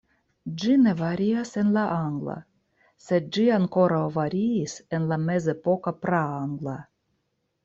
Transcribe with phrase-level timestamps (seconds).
[0.61, 2.37] Ĝi ne varias en la angla,
[3.09, 6.81] sed ĝi ankoraŭ variis en la mezepoka praangla.